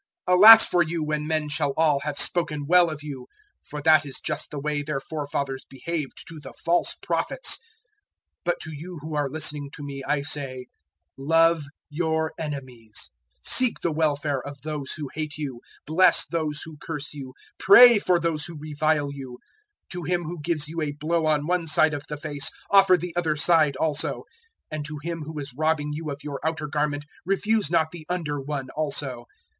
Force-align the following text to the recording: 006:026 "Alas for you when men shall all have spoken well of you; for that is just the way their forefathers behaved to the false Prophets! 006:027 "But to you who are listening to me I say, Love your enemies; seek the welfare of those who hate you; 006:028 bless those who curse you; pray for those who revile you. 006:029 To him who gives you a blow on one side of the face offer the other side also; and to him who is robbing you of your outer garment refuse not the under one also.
006:026 0.27 0.35
"Alas 0.35 0.65
for 0.67 0.81
you 0.81 1.03
when 1.03 1.27
men 1.27 1.47
shall 1.47 1.73
all 1.77 1.99
have 1.99 2.17
spoken 2.17 2.65
well 2.65 2.89
of 2.89 3.03
you; 3.03 3.27
for 3.63 3.83
that 3.83 4.03
is 4.03 4.19
just 4.19 4.49
the 4.49 4.59
way 4.59 4.81
their 4.81 4.99
forefathers 4.99 5.63
behaved 5.69 6.27
to 6.27 6.39
the 6.39 6.55
false 6.65 6.95
Prophets! 7.03 7.57
006:027 7.59 7.59
"But 8.45 8.59
to 8.61 8.71
you 8.73 8.97
who 9.03 9.13
are 9.13 9.29
listening 9.29 9.69
to 9.73 9.83
me 9.83 10.03
I 10.03 10.23
say, 10.23 10.65
Love 11.19 11.65
your 11.91 12.33
enemies; 12.39 13.11
seek 13.43 13.81
the 13.81 13.91
welfare 13.91 14.41
of 14.41 14.63
those 14.63 14.93
who 14.93 15.07
hate 15.13 15.37
you; 15.37 15.61
006:028 15.85 15.85
bless 15.85 16.25
those 16.25 16.63
who 16.65 16.77
curse 16.81 17.13
you; 17.13 17.35
pray 17.59 17.99
for 17.99 18.19
those 18.19 18.47
who 18.47 18.57
revile 18.59 19.11
you. 19.13 19.37
006:029 19.91 19.91
To 19.91 20.03
him 20.11 20.23
who 20.23 20.41
gives 20.41 20.67
you 20.67 20.81
a 20.81 20.93
blow 20.93 21.27
on 21.27 21.45
one 21.45 21.67
side 21.67 21.93
of 21.93 22.07
the 22.09 22.17
face 22.17 22.49
offer 22.71 22.97
the 22.97 23.15
other 23.15 23.35
side 23.35 23.75
also; 23.75 24.23
and 24.71 24.83
to 24.83 24.97
him 25.03 25.21
who 25.25 25.37
is 25.37 25.53
robbing 25.55 25.93
you 25.93 26.09
of 26.09 26.23
your 26.23 26.39
outer 26.43 26.65
garment 26.65 27.05
refuse 27.23 27.69
not 27.69 27.91
the 27.91 28.03
under 28.09 28.41
one 28.41 28.71
also. 28.71 29.25